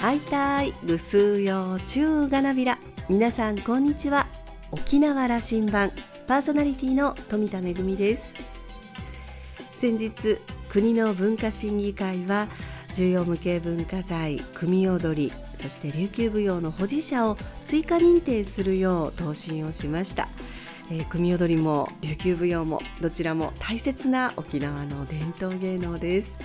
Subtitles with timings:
[0.00, 0.72] はいたい。
[0.84, 2.78] ぐすうよちゅうがなびら。
[3.08, 4.28] 皆さんこんにちは。
[4.70, 5.90] 沖縄羅針盤。
[6.28, 8.32] パーソナリティの富田恵です。
[9.72, 10.38] 先日
[10.68, 12.46] 国の文化審議会は
[12.94, 20.28] 重要無形文化財組踊りそして琉球舞踊の保持者を追加認定するよう答申をしました、
[20.90, 26.36] えー、組踊りも琉球舞踊もどちらも大切な沖縄の伝統芸能です。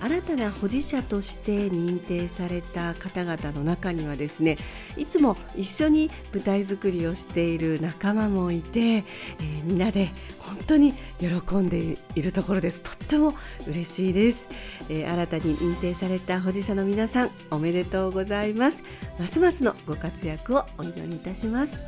[0.00, 4.58] 新たな保持者として認定された方々の中にはですね
[4.96, 12.82] いつも一緒に舞台作りをしている仲間もいて、えー、みんなで本当に喜んでいるところです。
[12.82, 13.34] とっても
[13.66, 14.48] 嬉しいです、
[14.88, 18.84] えー、新たに認定された保持者の皆さんおめでとうございます。
[19.18, 21.78] ますますのご活躍をお祈りいたします。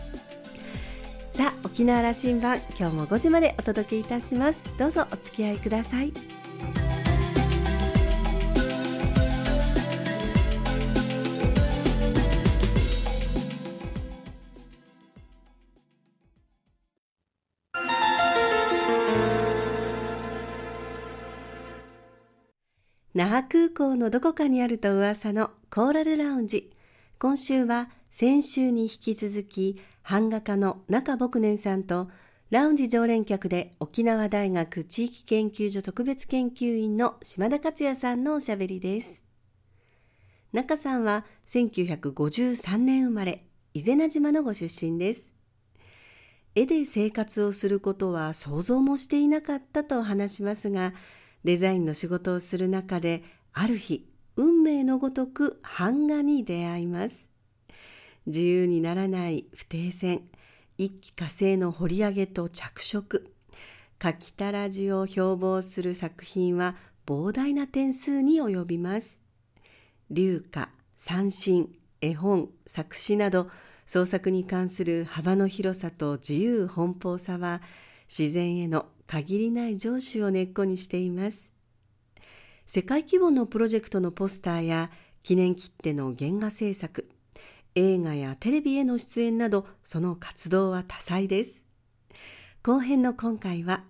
[1.30, 4.64] さあ沖縄羅針盤今日も5時までお届けいたします。
[4.76, 6.38] どうぞお付き合いください。
[23.19, 26.71] 那覇空港のどこかにあると噂のコーラルラウンジ。
[27.19, 32.09] 今週は先週に引き続き、版画家の中牧年さんと、
[32.51, 39.24] ラウンジ常連客で沖縄大学地域研究所特別研究員の島田克也さんのおしゃべりです。
[40.52, 45.33] 中さんは1953年生まれ、伊是名島のご出身です。
[46.55, 50.93] 絵で生活をすることは想像もしていなかったと話しますが、
[51.44, 53.22] デザインの仕事をする中で
[53.52, 57.28] ある日運命のごとく版画に出会います。
[58.26, 60.22] 自由にならない不定線
[60.76, 63.32] 一気火星の彫り上げと着色。
[64.00, 69.19] 書きたらじを標榜する作品は膨大な点数に及びます。
[70.10, 71.69] 流歌三振
[72.00, 73.48] 絵本作詞など
[73.87, 77.60] 創作に関する幅の広さと自由奔放さは
[78.09, 81.51] 自然への限りない上司を根っこにしています。
[82.67, 84.91] 世界規模のプロジェクトのポスターや
[85.23, 87.09] 記念切手の原画制作、
[87.75, 91.65] 映画やテレビへの出演などその活動は多彩です。
[92.63, 93.85] 後編の今回は、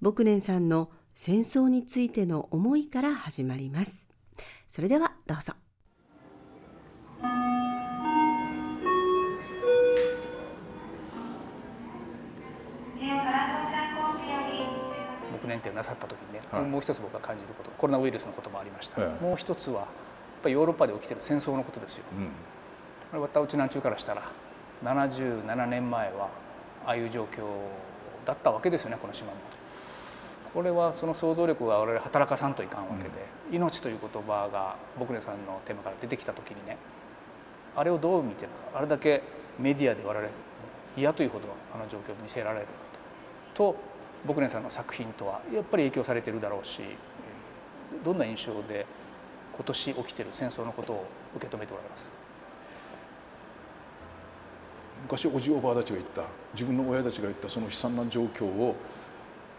[0.00, 4.06] 牧年さんの戦争についての思いから始まります。
[4.68, 5.63] それではどうぞ。
[15.54, 19.86] 年ってなさった時にね、はい、もう一つ僕が感じることコロナウイルスのこともありました、はい、もう一つはやっ
[20.42, 22.04] ぱりヨーロッパで起きてる戦争のことですよ。
[22.12, 22.30] うん、こ
[23.14, 24.30] れわたうちなんちゅうからしたら
[24.84, 26.28] 77年前は
[26.84, 27.44] ああいう状況
[28.26, 29.36] だったわけですよねこの島も。
[30.52, 33.08] これはその想像力が我々働かさんといかんわけで、
[33.50, 36.76] うん、命という言葉が僕ねさんのテーマから出てきた時にね
[37.74, 39.22] あれをどう見てるかあれだけ
[39.58, 40.28] メディアで我々
[40.96, 42.72] 嫌というほどあの状況を見せられるか
[43.54, 43.72] と。
[43.72, 43.93] と
[44.26, 46.82] 僕ねさんの作品とはやっぱり影響されてるだろうし
[48.04, 48.86] どんな印象で
[49.52, 52.04] 今年起きてる戦争のことを受け止めておられます？
[55.02, 56.22] 昔おじおばあたちが言った
[56.54, 58.74] 自分の親たちが言ったその悲惨な状況を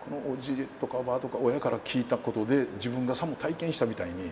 [0.04, 4.32] このおじとかおばあとか親から聞いたことで自分がさも体験したみたいに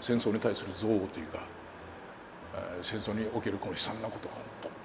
[0.00, 1.38] 戦争に対する憎悪というか
[2.82, 4.34] 戦争におけるこの悲惨なことが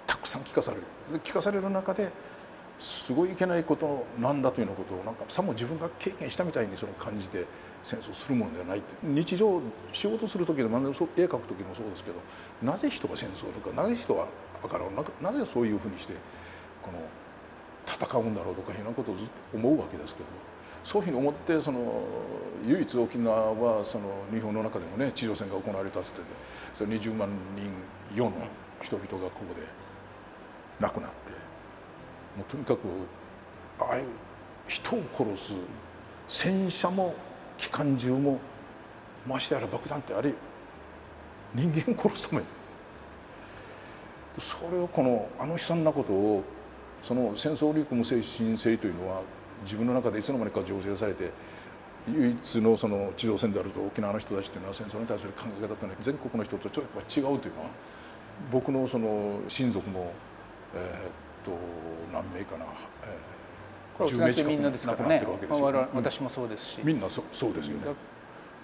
[0.06, 0.84] たくさん聞かされる。
[1.24, 2.12] 聞かされる中で
[2.80, 7.46] すごいいけないことなんだというようなことをなんかさも自分が経験したみたいにその感じて
[7.84, 12.18] 戦争するものではないって日常仕事する時でも絵描く時もそうですけど
[12.64, 14.28] なぜ人が戦争するかなぜ人は
[14.62, 14.86] 分から
[15.22, 16.14] なぜそういうふうにして
[16.82, 17.00] この
[17.86, 20.28] 戦うんだろうとかいうようなことをずっと思うわけですけど
[20.84, 22.04] そういうふうに思ってその
[22.66, 26.16] 唯一沖縄はその日本の中でもね地上戦が行われたってて
[26.76, 27.70] それ20万人
[28.16, 28.32] 世の
[28.82, 29.68] 人々がここで
[30.80, 31.39] 亡くなって。
[32.38, 32.80] もうとにかく
[33.80, 34.06] ああいう
[34.68, 35.54] 人を殺す
[36.28, 37.16] 戦車も
[37.58, 38.40] 機関銃も
[39.28, 40.34] ましてやら爆弾ってあれ
[41.54, 42.44] 人間殺すため
[44.38, 46.44] それをこのあの悲惨なことを
[47.04, 49.22] その戦争を憎む精神性というのは
[49.64, 51.32] 自分の中でいつの間にか醸成されて
[52.08, 57.70] 唯一のその地上戦であると沖縄の人たちというのは戦争に対する考え方というのは全国の人とちょっと違うというのは
[58.52, 60.12] 僕のその親族も、
[60.76, 61.52] えー、と
[62.14, 62.66] 何名かな、
[63.04, 67.94] えー、10名近く亡くなってるわけですよ、ね、私もそうですし、みんなそそうですよね。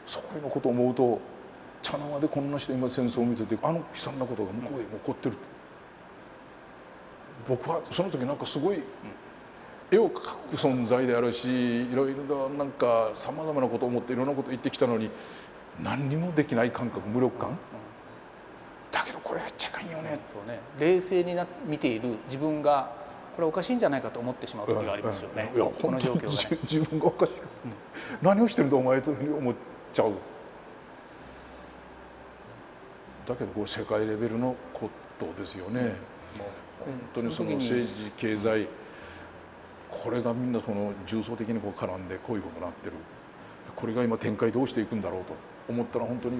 [0.06, 1.20] そういうことを思うと
[1.82, 5.38] 茶の間でこんな人今戦争を見ててあの悲惨なことが向こうで起こってる、
[7.48, 8.82] 僕はその時なんかすごい、
[9.92, 15.10] 絵を描く存在であるしいろいろなんかさまざまなことを思っていろんなこと言ってきたのに
[15.84, 17.85] 何にもできない感覚無力感、けど
[19.26, 20.20] これやっちゃかんよね。
[20.32, 20.60] そうね。
[20.80, 22.96] 冷静にな見ている自分が
[23.36, 27.34] これおかしいんじゃないかと思ってしまう時がありますよね、いやこの状況が、ね、自分がおかしい、
[28.22, 29.54] 何をしてるんだお前というふうに思っ
[29.92, 30.12] ちゃう。
[33.28, 34.90] だけどこう世界レベルのこ
[35.20, 38.68] とですよね、もう本当にその政治経済
[39.90, 42.94] これがみんなその重層的にこう絡んでこういうことになってる。
[43.76, 45.34] これが今展開どうしていくんだろうと
[45.68, 46.38] 思ったら本当に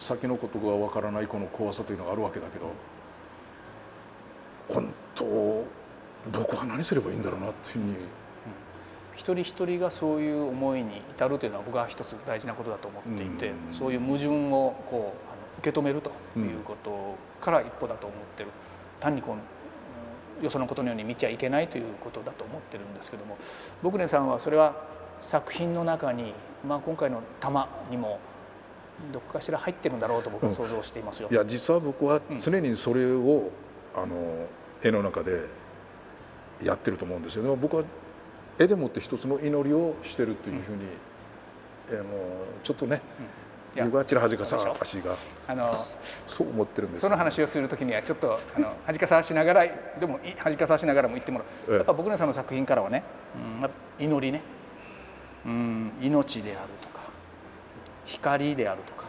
[0.00, 2.72] 先のことがわからないこの怖さというのがあるわけだけど
[4.68, 5.24] 本当
[6.32, 7.96] 僕は何すればいいんだろうなっていうふうに。
[9.14, 15.14] 一人一人がそういう思いに至るというのは僕は一つ大事なことだと思っていて、そういう矛盾をこ
[15.56, 18.50] う受け止めるということから一歩だと思ってる、
[18.98, 19.36] 単にこ
[20.40, 23.36] うよそのことのように見ちゃいけないということだと思ってるんですけども
[23.82, 24.74] 僕ねさんはそれは
[25.18, 26.32] 作品の中に、
[26.66, 28.18] まあ、今回の「玉」にも
[29.12, 31.28] どこかしら入ってるんだろうと僕は想像していますよ。
[31.30, 33.50] いや実は僕は常にそれを、
[33.94, 34.46] あの
[34.82, 35.46] 絵の中で
[36.62, 37.82] やってると思うんですよでも僕は
[38.58, 40.84] 絵でもって一つの祈りをしてるというふうに、
[41.90, 42.08] うん、あの
[42.62, 43.00] ちょっとね、
[43.76, 45.16] うん、湯がちらはじかさ足が。
[45.48, 45.86] あの
[46.26, 49.66] そう思ってるんです、その話をする時にはちょっとあのはじかさしながら
[49.98, 53.02] でもはじかさしながらも言ってもらう、やっぱ僕らさんの作品からはね、
[53.98, 54.42] うん、祈りね、
[55.44, 56.88] うん、命であると。
[56.88, 56.89] か
[58.04, 59.06] 光であるとか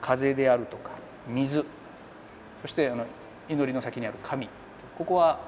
[0.00, 0.92] 風であるとか
[1.28, 1.64] 水。
[2.62, 3.06] そしてあの
[3.48, 4.48] 祈りの先にある神。
[4.96, 5.38] ここは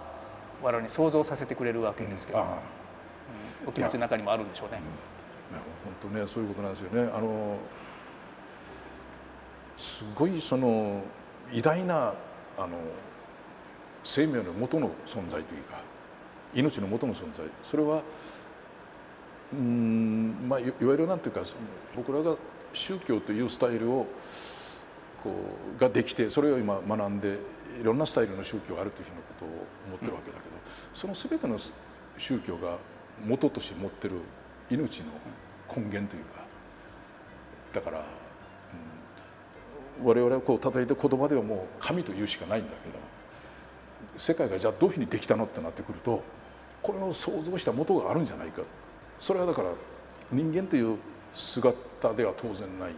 [0.62, 4.80] 我々に想像させてくれるわけですけど、うん、お気持ちの中にもあるんでしょうね。
[6.02, 7.10] 本当ねそういうことなんですよね。
[7.14, 7.56] あの
[9.76, 11.02] すごいその
[11.52, 12.14] 偉大な
[12.58, 12.78] あの
[14.02, 15.78] 生命の元の存在というか
[16.54, 17.46] 命の元の存在。
[17.62, 18.02] それは
[19.52, 21.42] うんまあいわゆるなんていうか
[21.94, 22.34] 僕らが
[22.76, 24.06] 宗教というスタイルを
[25.22, 25.34] こ
[25.76, 27.38] うができてそれを今学んで
[27.80, 29.48] いろんなスタイルの宗教があるというふうなことを
[29.88, 30.56] 思ってるわけだけど、
[30.94, 31.58] その全ての
[32.18, 32.78] 宗教が
[33.26, 34.20] 元として持ってる
[34.70, 35.06] 命の
[35.74, 36.44] 根源というか
[37.72, 38.04] だから、
[40.00, 42.98] うん、我々はこう叩いて言葉ではもう神というしかないんだけど
[44.16, 46.22] 世界がじゃあどういうふうにできたのってなってくると
[46.82, 48.62] これを想像した元があるんじゃないか。
[49.18, 49.70] それはだから
[50.30, 50.98] 人間という
[51.32, 51.76] 姿
[52.14, 52.92] では当然ない。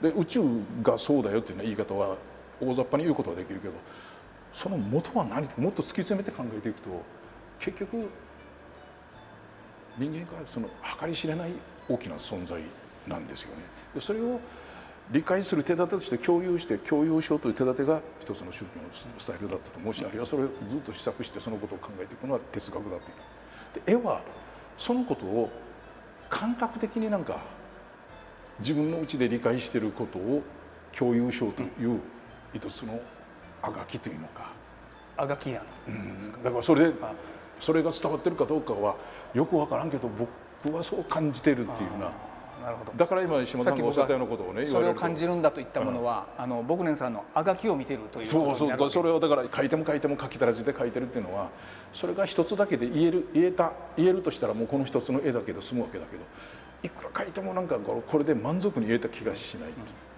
[0.00, 0.40] で宇宙
[0.82, 2.16] がそうだよっていうような言い方は
[2.60, 3.74] 大雑把に言うことはできるけど
[4.52, 5.46] その元は何？
[5.46, 6.90] かもっと突き詰めて考えていくと
[7.58, 8.08] 結局
[9.96, 10.68] 人間からその
[11.00, 11.52] 計り知れない
[11.88, 12.60] 大きな存在
[13.06, 13.62] なんですよね。
[13.94, 14.40] でそれを
[15.10, 18.88] 理解する手立てとして共有して共有しようという手立てが一つの宗教の
[19.18, 23.84] スタイルだったともしあるいはそれをずっと試作してそのことを考えていくのは哲学だという。
[23.84, 24.22] で絵は
[24.78, 25.50] そのことを
[26.30, 27.40] 感覚的になんか
[28.62, 30.42] 自分のうちで理解していることを
[30.96, 32.00] 共有しようという
[32.54, 32.98] 一つの
[33.60, 34.52] あがきというのか。
[35.16, 36.94] あがきやうん、だからそれで
[37.60, 38.96] それが伝わってるかどうかは
[39.34, 40.08] よく分からんけど
[40.62, 42.10] 僕はそう感じてるっていうな。
[42.62, 42.92] なるほど。
[42.96, 51.50] だから今島さんがおっしゃったようなことをねそれを感じるんだといったものは、うん、あの僕年さんのあがきを見てるというそうそうそれをだから書いても書いても書きたらじで書いてるっていうのは
[51.92, 56.22] それが一つだけで言える言えた言えるとしたらもうこの一つの絵だけで済むわけだけど
[56.82, 59.70] いくら書いてもなんかこれで満足に言えた気がしない、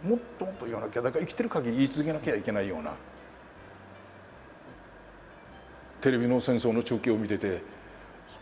[0.05, 2.93] うん、もっともっと言わなきゃだから生きてる限り言い続けなきゃいけないような。
[6.01, 7.63] テレビの戦争の中継を見てて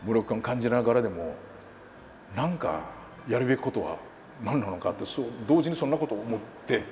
[0.03, 1.33] 無力感感じながらでも
[2.35, 2.81] なんか
[3.27, 3.97] やるべきことは
[4.43, 6.83] 何なのかってそう同時にそんなことを思って。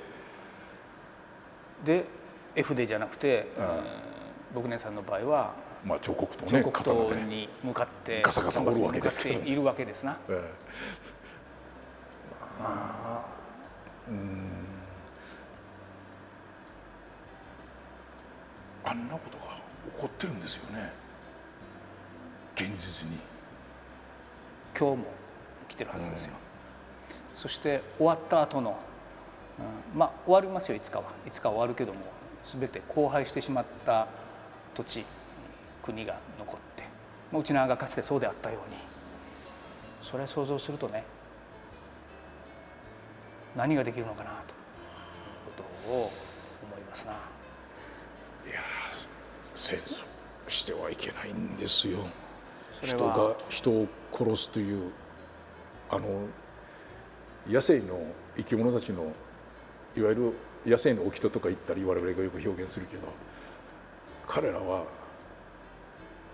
[1.84, 2.06] で
[2.54, 3.64] F でじゃなくて、うん、
[4.54, 10.16] 僕ねさんの場合は、まあ、彫刻刀ね彫刻刀に向かってガサガサおるわけですけど、いるわけですな。
[10.28, 10.40] ええ、ま
[12.60, 13.24] あ
[14.08, 14.50] うん。
[18.84, 19.44] あんなことが
[19.94, 20.92] 起こってるんですよね。
[22.54, 23.32] 現実に。
[24.78, 25.04] 今日も
[25.68, 26.32] 起きてるはずですよ、
[27.32, 28.78] うん、そして終わった後の、
[29.58, 31.04] うん、まあ終わりますよいつかは。
[31.26, 32.00] いつか終わるけども
[32.44, 34.08] 全て荒廃してしまった
[34.74, 35.04] 土地
[35.82, 36.84] 国が残って
[37.32, 38.76] 内縄がかつてそうであったように
[40.00, 41.04] それ想像するとね
[43.56, 44.36] 何ができるのかなと。
[44.36, 47.12] いうことを思いますな。
[47.12, 47.14] い
[48.52, 48.60] や
[49.54, 50.04] 戦争
[50.48, 51.98] してはいけないんですよ。
[52.82, 54.90] 人が人を殺すという
[55.90, 56.26] あの
[57.48, 58.00] 野生の
[58.36, 59.12] 生き物たちの
[59.96, 60.32] いわゆる
[60.64, 63.08] 野生の起きととか言ったり我々がよく表現するけど
[64.26, 64.84] 彼らは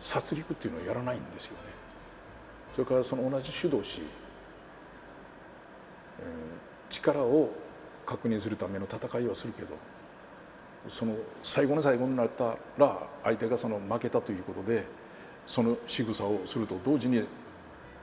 [0.01, 1.59] 殺戮っていうのをやらないんですよね。
[2.75, 4.03] それからその同じ主導し、
[6.21, 6.27] えー、
[6.91, 7.51] 力を
[8.07, 9.77] 確認するための戦いはするけど
[10.89, 14.85] その最後の最後になったら相手がその負けたということで
[15.47, 17.23] その仕草をすると同時に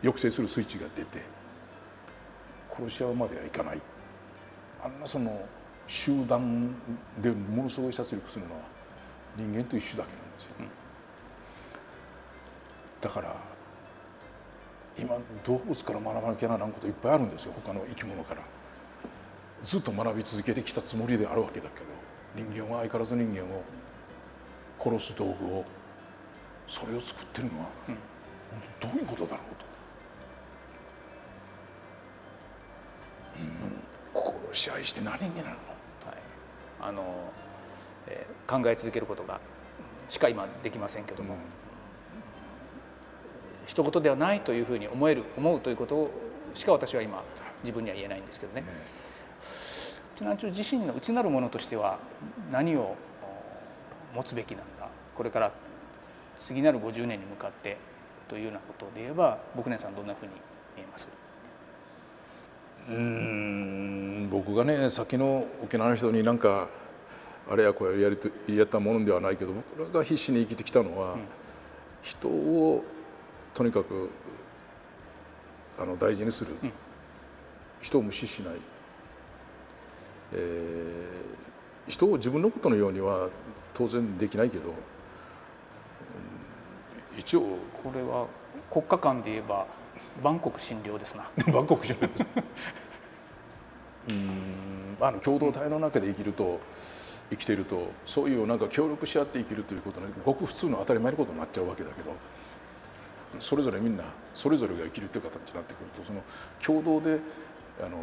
[0.01, 1.23] 抑制するスイッチが出て
[2.71, 3.81] 殺し合うまではいかない。
[4.83, 5.47] あんなその
[5.87, 6.75] 集団
[7.21, 8.61] でものすごい殺戮するのは
[9.35, 10.67] 人間と一緒だけなんですよ、うん、
[13.01, 13.35] だから
[14.97, 17.53] 今動物から学ばなきゃならんこといっぱいあるんですよ。
[17.65, 18.41] 他の生き物から
[19.63, 21.85] ずっと学び続けてきたつもりであるわけだけど
[22.35, 23.63] 人間は相変わらず人間を
[24.79, 25.65] 殺す道具を
[26.67, 27.95] それを作ってるのは、うん、
[28.79, 29.65] どういうことだろうと、
[34.17, 35.57] うん、殺し合いして何になるの、はい、
[36.81, 37.31] あの、
[38.07, 39.39] えー、考え続けることが
[40.09, 41.39] しか今できませんけども、うん、
[43.65, 46.11] 一言ではないというふうに思える思うということ
[46.53, 47.23] しか私は今
[47.63, 48.61] 自分には言えないんですけどね。
[48.61, 49.04] ね
[50.15, 51.99] 知南中自身の内なるものとしては
[52.51, 52.95] 何を
[54.13, 54.87] 持つべきなんだ？
[55.13, 55.51] これから
[56.37, 57.77] 次なる50年に向かって
[58.27, 60.31] というようなことで言えば僕ねさんどんなふうに
[60.75, 61.07] 見えます？
[62.87, 66.67] うん僕がね先の沖縄の人になんか
[67.49, 71.19] あれやこれやりとやったものではないけど僕らが必死に生きてきたのは、うん、
[72.01, 72.83] 人を
[73.53, 74.09] とにかく
[75.79, 76.71] あの大事にする、うん、
[77.79, 78.55] 人を無視しない、
[80.33, 83.29] えー、人を自分のことのようには
[83.73, 84.73] 当然できないけど
[87.17, 87.41] 一応
[87.83, 88.27] これは
[88.71, 89.65] 国家間で言えば
[90.23, 91.29] 万国診療ですな。
[91.51, 92.25] 万国診療です。
[94.09, 96.59] うんあの共同体の中で生きると
[97.29, 102.13] 生きているとそういうなんか協力し合って生きるということねごく普通の当たり前のことになっちゃうわけだけど
[103.39, 104.03] それぞれみんな
[104.33, 106.21] それぞれが生きるという形になってくるとその
[106.63, 107.19] 共同で
[107.83, 107.97] あの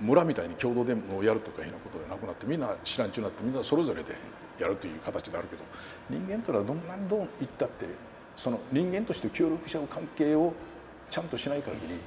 [0.00, 4.14] 村みたいに共同でもやるとかいうようなことでなくなってみんな知らんちゅうなってみんなそれぞれで
[4.58, 5.62] やるという形であるけど
[6.10, 7.86] 人間というのはどんなにどう言ったって
[8.36, 10.52] その人間として協力し合う関係を
[11.10, 11.98] ちゃんとしない限り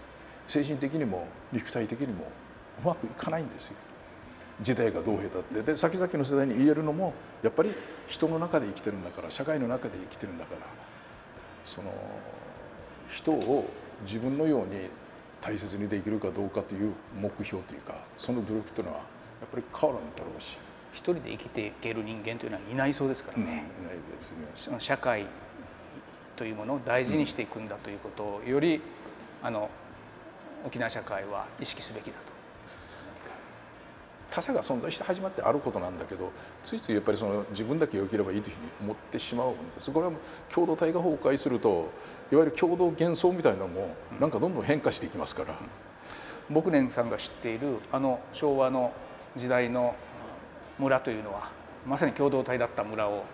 [0.48, 2.32] 精神的にも肉体的にも
[2.84, 3.76] うまくいかないんですよ。
[4.60, 7.72] 時代がどうへたってで先々の世代に言えるのもやっぱり
[8.08, 10.62] 人の中で生きてるんだから社会の中で生きてるんだから
[11.66, 11.92] その
[13.10, 13.68] 人を
[14.06, 14.90] 自分のように
[15.42, 19.04] 大切にできるかどうかという目標というかその努力というのはや
[19.48, 20.58] っぱり変わらんだろうし。
[20.94, 24.32] 一人で生きていける人間というのはいないそうですからね、うん、いないです
[24.68, 24.76] ね。
[24.80, 25.26] 社会
[26.36, 28.82] というものを大事にしていくんだということをより
[29.42, 29.70] あの
[30.66, 32.41] 沖縄社会は意識すべきだと
[34.32, 36.32] 他者が存在して始まってあることなんだけど
[36.64, 39.92] ついついやっぱりその自分だけ良ければいいというふうに思ってしまうんです。
[39.92, 40.14] これは
[40.50, 41.92] 共同体が崩壊すると
[42.32, 45.54] いわゆる共同幻想みたいなのもなんかどんどん変化していきますから、
[46.50, 48.94] うん、僕年さんが知っているあの昭和の
[49.36, 49.96] 時代の
[50.80, 51.50] 村というのは
[51.86, 53.26] まさに共同体だった村を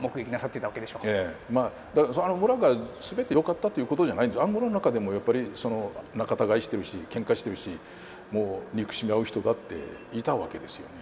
[0.00, 4.40] 目撃なさってたわけでしょう、ええ、まあ、だからあの村が全て良かったということじゃないんです。
[4.40, 7.78] あの村の中でもやっぱりその仲違いしてるし喧嘩してるし
[8.32, 9.76] もう憎しみ合う人だって
[10.16, 10.94] いたわけですよね。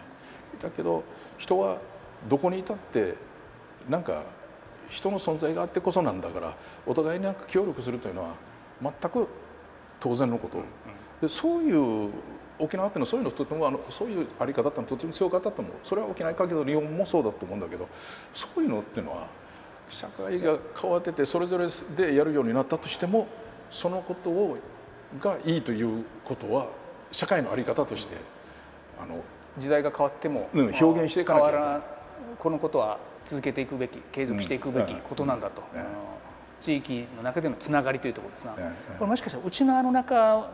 [0.60, 1.04] だけど
[1.38, 1.78] 人は
[2.28, 3.14] どこにいたって
[3.88, 4.22] なんか
[4.88, 6.54] 人の存在があってこそなんだから
[6.86, 8.34] お互いになんか協力するというのは
[8.82, 9.28] 全く
[10.00, 10.62] 当然のこと、
[11.20, 12.10] でそういう
[12.58, 15.74] 沖縄っていうのはそういうのとてもあのそういうあり方ってのはとても強かったと思う。
[15.84, 17.88] それは沖縄に限らず日本もそうだと思うんだけど
[18.34, 19.26] そういうのっていうのは
[19.88, 23.26] 社会が変わっててそれぞれでやるようになったとしても
[23.70, 24.56] そのことを
[25.20, 26.68] がいいということは
[27.12, 28.16] 社会の在り方として
[29.00, 29.22] あの
[29.58, 31.82] 時代が変わっても、うん、表現していかなきゃ
[32.38, 35.86] このことは続けていくべき継続していくべきことなんだと、うんうん、
[36.60, 38.54] 地域の中でのつながりというところですが、
[38.98, 40.50] これもしかしたら内縄の中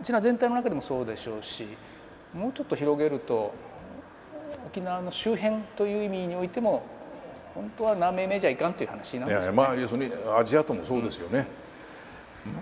[0.00, 1.66] 内縄全体の中でもそうでしょうし
[2.34, 3.54] もうちょっと広げると
[4.66, 6.82] 沖縄の周辺という意味においても
[7.54, 9.44] 本当は南米メジャーいかんという話なんですよね。
[9.44, 11.46] いやまあ要するにアジアともそうですよね。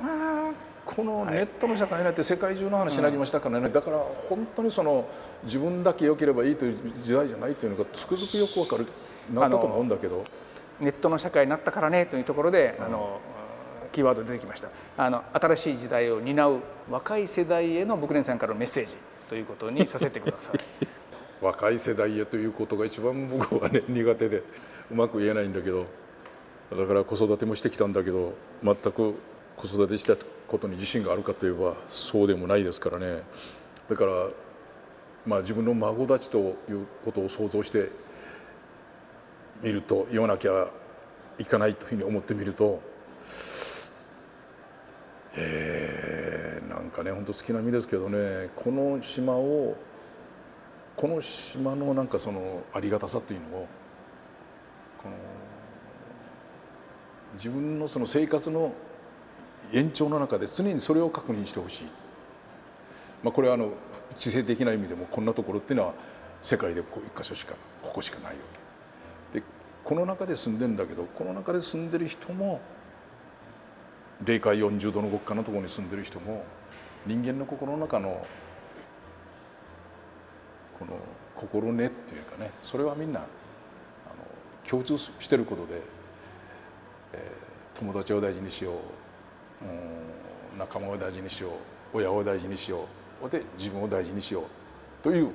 [0.02, 5.08] まあこのネットの社会になって世界中の話になりましたからね、だから本当にその
[5.44, 8.86] 自分だけ良ければいいという時代じゃないというのがつくづくよくわかる。
[9.32, 10.24] なったと思うんだけど。
[10.80, 13.20] ネットの社会になったからねというところで、あの
[13.92, 14.68] キーワード出てきました。
[14.96, 16.60] あの新しい時代を担う
[16.90, 18.96] 若い世代への僕連さんからのメッセージ
[19.28, 20.58] ということにさせてください。
[21.44, 24.42] 若い世代へということが一番僕はね苦手で
[24.90, 25.86] うまく言えないんだけど。
[26.76, 28.32] だから子育てもしてきたんだけど
[28.62, 29.14] 全く
[29.60, 30.16] 子育てした
[30.48, 33.22] ことに自信があるかといえばそうでもないですからね。
[33.88, 34.28] だから
[35.26, 37.90] まあ自分の孫たちということを想像して
[39.62, 40.68] みると言わなきゃ
[41.38, 42.80] いかないというふうに思ってみると
[45.36, 48.48] えー、なんかね本当好きな身ですけどね。
[48.56, 49.76] この島を
[50.96, 53.68] この島のなんかそのありがたさというのを
[55.02, 55.14] この
[57.34, 58.72] 自分のその生活の
[59.72, 61.84] 延長の中で常にそれを確認してほしい、
[63.22, 63.72] まあ、これはあの
[64.16, 65.94] 知性的な意味でもこんなところっていうのは
[66.42, 68.38] 世界でこう一箇所しかここしかないわ
[69.32, 69.40] け。
[69.40, 69.44] で
[69.84, 72.60] この中で住んでんだけどこの中で住んでる人も
[74.24, 76.44] 霊界40度の極寒のところに住んでる人も
[77.06, 78.26] 人間の心の中の
[80.78, 80.92] この
[81.36, 83.28] 心根っていうかねそれはみんなあの
[84.68, 85.80] 共通してることで、
[87.14, 88.74] えー、友達を大事にしよう、
[90.58, 92.86] 仲間を大事にしよう親を大事にしよ
[93.22, 94.44] うで自分を大事にしよう
[95.02, 95.32] という、うん、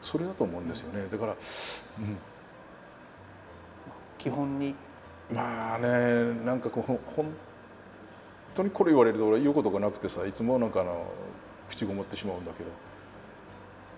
[0.00, 1.06] それだと思うんですよね。
[1.10, 1.38] だから、うん、
[4.18, 4.74] 基本に？
[5.32, 7.32] まあねなんかこう本
[8.54, 11.06] 当にこれ言われると俺言うことがなくてさいつもなんかあの
[11.68, 12.70] 口ごもってしまうんだけど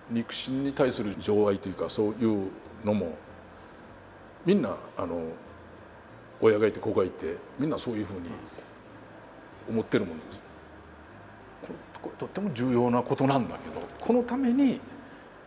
[0.09, 2.49] 肉親に対する情愛というかそういう
[2.85, 3.13] のも
[4.45, 5.21] みんなあの
[6.41, 8.29] 親がいて子がいてみんなそういうふうに
[9.69, 10.39] 思ってるもんです。
[12.01, 14.79] これとっても重要なことなんだけどこのために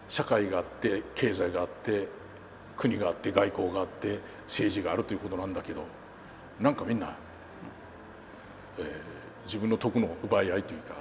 [0.08, 2.08] 社会があって経済があって
[2.76, 5.84] 国があって外交があって政治があるということなんだけど
[6.58, 7.14] なんかみんな、
[8.78, 8.84] えー、
[9.44, 10.94] 自分の徳の奪い合いというか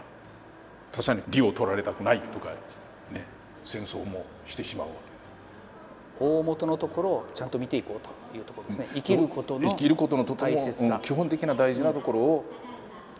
[0.92, 2.50] 他者に利を取られたくないとか
[3.12, 3.26] ね
[3.66, 5.09] 戦争もしてしまうわけ
[6.20, 8.88] 大元のところをちゃんと見ていこうというところですね。
[8.94, 12.46] 生きることの生きることのとても、うん、基本的な大事なところを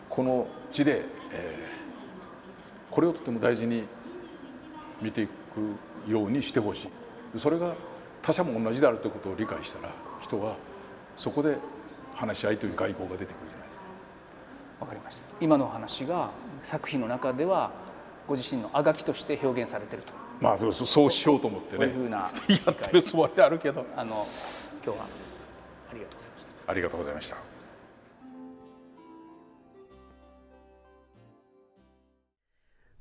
[0.08, 1.02] この地で、
[1.32, 3.84] えー、これをとても大事に
[5.00, 6.90] 見ていくようにしてほし
[7.34, 7.38] い。
[7.38, 7.74] それが
[8.22, 10.56] 他者も同じであるということを理解したら人は
[11.16, 11.56] そこで
[12.14, 13.84] 話し合いという外交が出てくるじゃないですか。
[14.80, 15.22] わかりました。
[15.40, 16.30] 今の話が
[16.62, 17.70] 作品の中では
[18.26, 21.78] ご自身のあがきとして表現されてるとまあそうしようと思ってね。
[21.78, 22.18] こういうふうな
[22.66, 23.86] やってるつもりであるけど。
[23.96, 24.26] あの
[24.82, 25.06] 今日は
[25.90, 26.70] ありがとうございました。
[26.70, 27.36] ありがとうございました。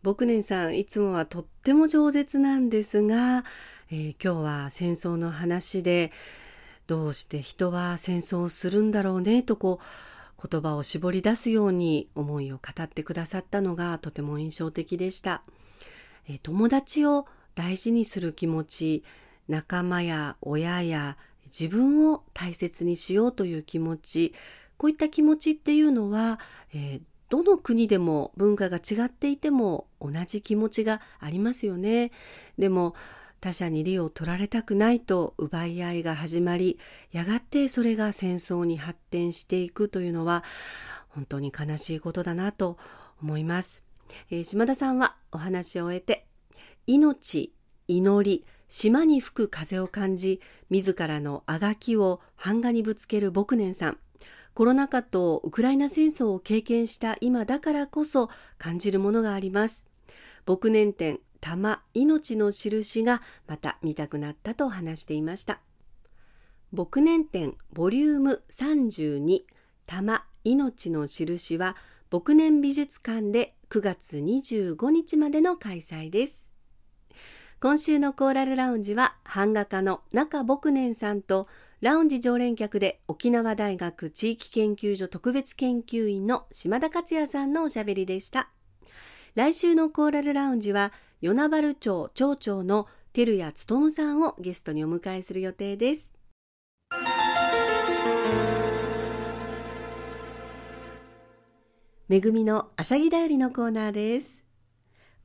[0.02, 3.44] 牧年さんいつもはとっても饒舌なんですが、
[3.92, 6.12] えー、今日は戦争の話で
[6.88, 15.44] どうして人は戦争をするんだろうねとこう言葉を絞り出すように思いを語ってくださったのがとても印象的でした。
[16.28, 19.04] え友達を大事にする気持ち、
[19.48, 24.34] 仲間や親や自分を大切にしようという気持ち、
[24.78, 26.40] こういった気持ちっていうのは、
[26.74, 32.12] えー、どの国でも文化が違っていても同じ気持ちがありますよね。
[32.58, 32.96] でも
[33.40, 36.78] 他者に利を取られたくないと奪い合いが始まり
[37.12, 40.44] やがてそれが戦争に発展していくというのは
[41.10, 42.78] 本当に悲しいことだなと
[43.22, 43.84] 思います、
[44.30, 46.26] えー、島田さんはお話を終えて
[46.88, 47.54] 命
[47.88, 53.98] 祈り島に吹く風を感じ自らのあがきを版画にぶつける牧年さん。
[54.54, 59.88] コロナ禍とウクライナ戦争を経験した今だからこそ感じるものがあります。
[60.46, 65.62] 牧年展玉命の印がまた見たくなったと話していました。
[66.72, 69.44] 牧年展ボリューム32
[69.88, 71.76] 玉命の印は
[72.12, 76.50] 牧年美術館で9月25日までの開催です。
[77.60, 81.48] 今週のコーラルラウンジは版画家の中牧年さんと
[81.82, 88.50] ラウンジ常連客で沖縄大学地域研究所特別研究員の島田克也さんのおしゃべりでした。
[89.36, 90.92] 来週のコーラルラウンジは
[91.22, 96.19] 与那原町町長の照屋勉さんをゲストにお迎えする予定です。
[102.10, 104.44] めぐみのあしゃぎだよりのコーナーです。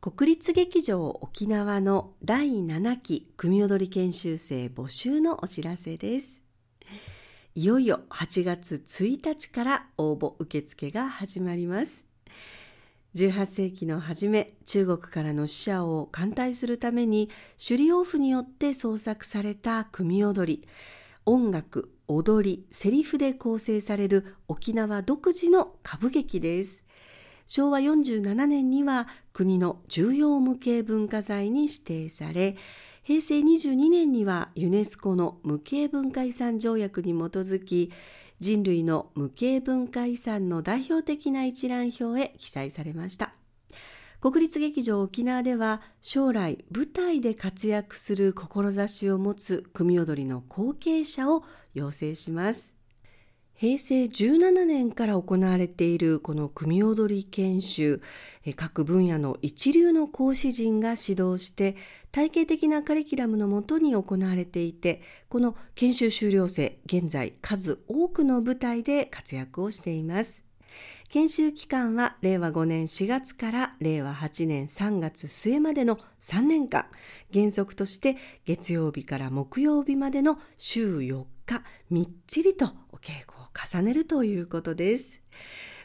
[0.02, 6.42] 国立劇場沖縄の第7期組踊り研修生募集のお知らせです。
[7.54, 12.04] いよいよ8月1日から応募受付が始まります。
[13.14, 20.68] 18世紀の初め中国からの死者を歓待するために首里王府によって創作された組踊り。
[21.26, 26.84] 音楽踊りセリフで構成される沖縄独自の歌舞劇です。
[27.46, 32.56] 昭和47年には国の重要無形文化財に指定され
[33.02, 37.92] 平成22年にはユネスコの無形文化遺産条約に基づき
[38.40, 43.34] 人類の無形文化遺産の代表的な一覧表へ記載されました。
[44.24, 52.74] 国立劇場沖縄では将来舞台で活躍する志を持つ組踊りの後継者を養成します。
[53.52, 58.00] 平成17年から行われているこの組踊り研修
[58.56, 61.76] 各分野の一流の講師陣が指導して
[62.10, 70.43] 体系的なカリキュラムのもとに行われていてこの研修修了生現在数多くの舞台で活躍をしています。
[71.10, 76.86] 研修期間は令和5年4月から令和8年3月末までの3年間
[77.32, 85.20] 原則として月曜日から木曜日までの週4日みっちりとお稽古を重ねるということです。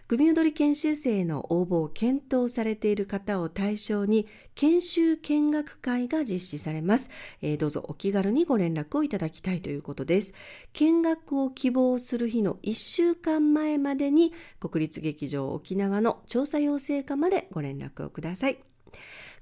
[0.10, 7.12] 組踊り研修生の応募を検討されている方を対象に研修見学会が実施されます、
[7.44, 10.34] えー、どうぞお気軽にご連絡をいただきたいということです。
[10.74, 18.58] 見学を希望する日の1週間前までに国立劇場沖縄の調査要請課までご連絡をください。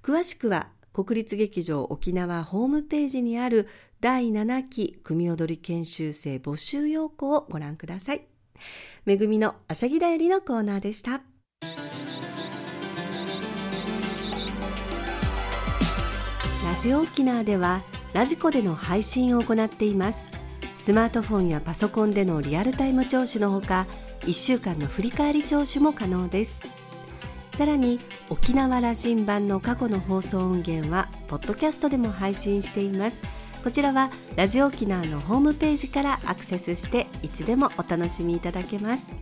[0.03, 3.69] 詳しくは国立劇場沖縄ホームページにある
[4.01, 8.36] 第7期組踊り研修生募集要項をご覧ください。
[9.05, 11.21] めぐみのあしゃぎだよりのコーナーでした。
[16.63, 17.81] ラジオ沖縄では
[18.13, 20.29] ラジコでの配信を行っています。
[20.79, 23.87] スマートフォンやパソコンでのリアルタイム聴取のほか、
[24.21, 26.61] 1週間の振り返り聴取も可能です。
[27.53, 33.21] さらに沖縄羅針盤の過去の放送音源はポッドキャストでも配信しています。
[33.67, 39.13] こちらはラジオ沖縄のホームページからアクセスしていつでもお楽しみいただけます。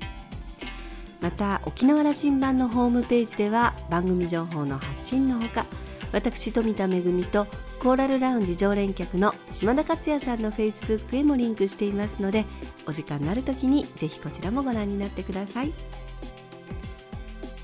[1.19, 5.65] また沖縄羅針盤のホームページでは番組情報の発信のほか
[6.12, 7.47] 私富田恵と
[7.79, 12.45] コーラルラウンジ常連客の島田克也さんのフェイスブックへもリンクしていますので
[12.86, 15.71] お時間のある時にぜひこちらもご覧になってください。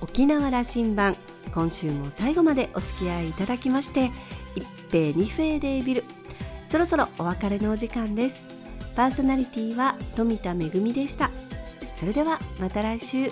[0.01, 1.15] 沖縄羅針盤
[1.53, 4.09] 今週も最後までお付き合いいただきまして
[4.55, 6.03] 一平二平デービル
[6.71, 8.45] そろそろお別れのお時間です。
[8.95, 11.29] パーソナリティは富田恵でした。
[11.99, 13.29] それではまた来週。